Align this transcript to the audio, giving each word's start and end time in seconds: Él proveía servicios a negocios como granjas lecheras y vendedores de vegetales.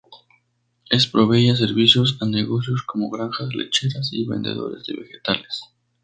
Él 0.89 0.99
proveía 1.11 1.55
servicios 1.55 2.17
a 2.21 2.25
negocios 2.25 2.81
como 2.81 3.11
granjas 3.11 3.53
lecheras 3.53 4.11
y 4.11 4.25
vendedores 4.25 4.83
de 4.87 4.95
vegetales. 4.95 5.61